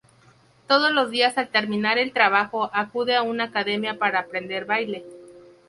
[0.67, 5.05] Todos los días, al terminar el trabajo acude a una academia para aprender baile.